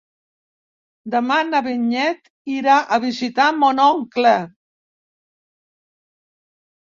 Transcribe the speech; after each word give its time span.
Demà 1.15 1.35
na 1.49 1.59
Vinyet 1.67 2.31
irà 2.53 2.77
a 2.95 2.99
visitar 3.03 3.51
mon 3.65 3.83
oncle. 3.85 4.33